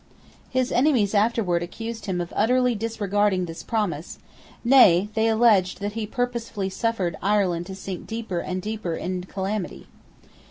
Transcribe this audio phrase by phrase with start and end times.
[0.49, 4.17] His enemies afterwards accused him of utterly disregarding this promise:
[4.63, 9.85] nay, they alleged that he purposely suffered Ireland to sink deeper and deeper in calamity.